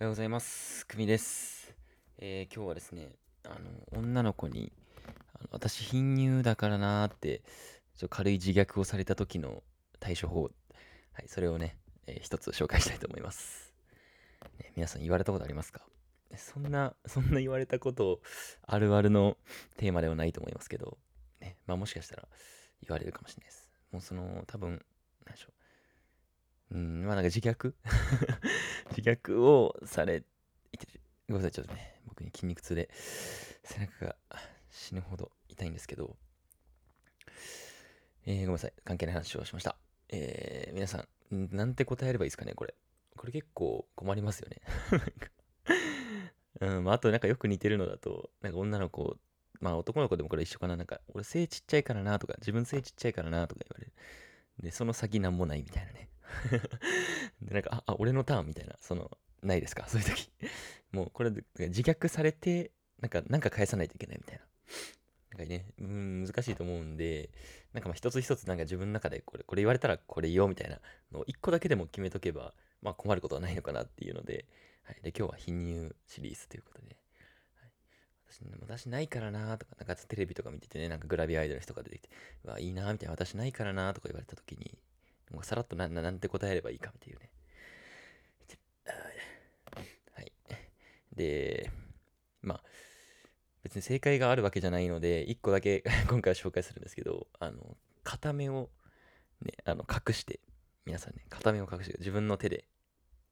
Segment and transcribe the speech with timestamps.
[0.00, 0.86] おはようございます。
[0.86, 1.74] くみです。
[2.16, 3.10] えー今日はですね、
[3.44, 4.72] あの、女の子に、
[5.34, 7.42] あの私、貧乳だからなーって、
[7.98, 9.62] ちょ軽い自虐をされた時の
[9.98, 10.48] 対処法、は
[11.22, 11.76] い、それをね、
[12.06, 13.74] えー一つ紹介したいと思います。
[14.58, 15.82] ね皆さん言われたことありますか？
[16.34, 18.22] そんな、そんな言われたこと
[18.62, 19.36] あるあるの
[19.76, 20.96] テーマではないと思いますけど、
[21.42, 22.26] ね、まあもしかしたら
[22.80, 23.70] 言われるかもしれないです。
[23.92, 24.70] もうその、多分、
[25.26, 25.59] なんでしょう。
[26.70, 27.74] うん、まあなんか自虐？
[28.96, 30.24] 自虐をされ
[31.30, 32.90] ごめんなさい、ちょっとね、僕に筋肉痛で
[33.62, 34.16] 背中が
[34.68, 36.16] 死ぬほど痛いんですけど、
[38.26, 39.76] えーごめんなさい、関係ない話をしました。
[40.08, 42.74] えー皆さん、なんて答えればいいですかね、これ。
[43.16, 44.60] これ結構困りますよね。
[46.62, 49.16] うん、まあ、あとなんかよく似てるのだと、なんか女の子、
[49.60, 53.92] まあ男の子でもこれ一緒かな、なんか俺背ちっちゃいからなとか、自分背ちっちゃいからなとか言われる。
[54.58, 56.09] で、その先なんもないみたいなね。
[57.42, 59.10] で、なんか、あ、あ俺のターンみたいな、その、
[59.42, 59.88] ないですか？
[59.88, 60.30] そういう時。
[60.92, 64.44] もうこれ自虐されて、なんか、なんか返さないといけないみたいな。
[65.30, 67.30] なんかね、うん、難しいと思うんで、
[67.72, 70.80] なんかまあ一つ一つなんか自分の中でこれ、これ言われたらこれ言おうみたいな
[71.12, 72.52] のを一個だけでも決めとけば、
[72.82, 74.46] まあ困ることはないのかなっていうので、
[74.82, 75.00] はい。
[75.02, 76.96] で、今日は貧乳シリーズということで、
[78.28, 82.10] 私、私ないからなとか、なんかテレビとか見ててね、なんかグラビアアイドルの人が出てきて、
[82.44, 84.76] うわ、いいなみたいな、私ないからなとか言われた時に、
[85.30, 87.30] もうさらっとなななんて答えればいいかっていうね。
[90.14, 90.32] はい。
[91.14, 91.70] で、
[92.42, 92.62] まあ、
[93.62, 98.70] 別に正解があるわけじゃないので、一個だけ 今回は紹介するんですけど、あの、片目を
[99.42, 100.40] ね、あの、隠して、
[100.84, 102.64] 皆さんね、片目を隠して、自分の手で、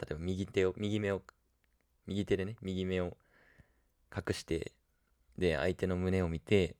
[0.00, 1.22] 例えば右手を、右目を、
[2.06, 3.16] 右手でね、右目を
[4.14, 4.72] 隠して、
[5.38, 6.76] で、相手の胸を見て、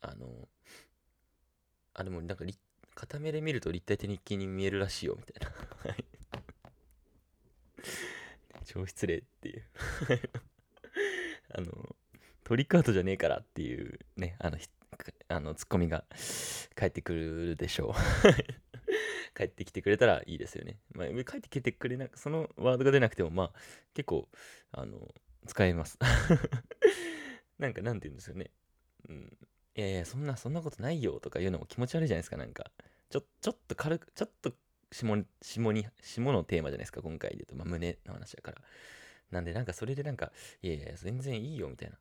[0.00, 0.48] あの、
[1.94, 2.58] あ、でもなんか立、
[2.94, 5.90] 片目で見ると立体的に見えるらしいよ、みたいな。
[5.90, 6.04] はい。
[8.64, 9.62] 超失礼っていう。
[11.56, 11.96] あの、
[12.42, 14.58] トリックアートじゃねえからっていうね、あの、
[15.28, 16.04] あのツッコミが
[16.74, 17.94] 返ってくるでしょう。
[19.36, 20.78] 帰ってきてくれたらいいですよね。
[20.92, 23.52] まあ、帰ってきてくれなく、そのワードが出なくても、まあ、
[23.92, 24.28] 結構、
[24.70, 25.12] あの、
[25.46, 25.98] 使えます。
[27.58, 28.50] なんか、なんて言うんですよね。
[29.08, 29.38] うん。
[29.76, 32.70] いやいや、そんな、そんなことないよとか言うのも気持ち悪いじゃないですか、なんか。
[33.10, 34.52] ちょ、ちょっと軽く、ちょっと
[34.92, 37.56] 下に、下に、下のテーマじゃないですか、今回で言うと。
[37.56, 38.58] まあ、胸の話だから。
[39.30, 40.32] なんで、なんかそれでなんか、
[40.62, 41.98] いやいや、全然いいよ、みたいな。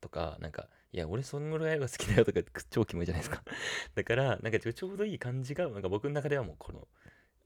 [0.00, 3.42] とか、なんか、いや、俺そんぐらいが好きだよとか、超キモいじゃないですか。
[3.94, 6.88] だから、なんかちょちょうどいい感じが、なんか僕の中ではもうこの、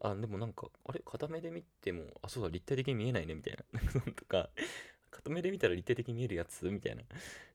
[0.01, 3.81] あ、でもなんか、あれ、片目で見ても、あ、そうだ、立体的に見えないね、みたいな。
[4.15, 4.51] とか、
[5.11, 6.67] 片目で見たら立体的に見えるやつ？
[6.71, 7.03] みたいな。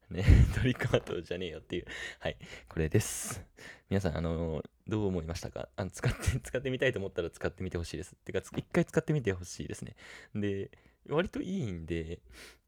[0.10, 0.24] ね、
[0.56, 1.86] トリックアートじゃねえよっていう。
[2.20, 2.38] はい、
[2.68, 3.44] これです。
[3.90, 5.70] 皆さん、あのどう思いましたか？
[5.76, 8.16] あの使って、 使ってみたいと思ったら使ってみてほしいです。
[8.16, 9.96] ってか、一回使ってみてほしいですね。
[10.34, 10.72] で、
[11.08, 12.20] 割といいんで、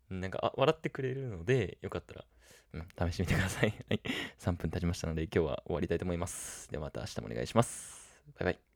[0.09, 2.25] なんか、あ、笑ってくれるので、よかったら、
[2.73, 3.69] うん、試してみてください。
[3.89, 4.01] はい。
[4.39, 6.69] 3分経ちましたので、今日は終わりたいと思います。
[6.69, 8.21] ではまた明日もお願いします。
[8.37, 8.70] バイバイ。